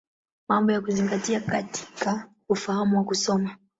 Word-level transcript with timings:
Mambo 0.47 0.71
ya 0.71 0.81
Kuzingatia 0.81 1.39
katika 1.41 2.29
Ufahamu 2.49 2.97
wa 2.97 3.03
Kusoma. 3.03 3.55